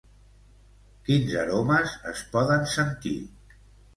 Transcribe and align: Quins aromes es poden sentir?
Quins 1.09 1.35
aromes 1.41 1.93
es 2.13 2.23
poden 2.37 2.65
sentir? 2.75 3.15